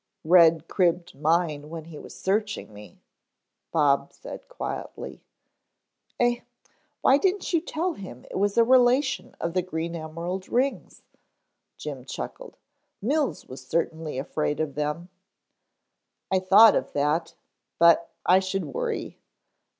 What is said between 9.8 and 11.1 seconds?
emerald rings?"